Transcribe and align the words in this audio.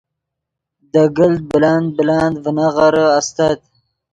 دے 0.91 1.03
گلت 1.17 1.41
بلند 1.51 1.87
بلند 1.97 2.35
ڤینغیرے 2.43 3.05
استت 3.17 3.59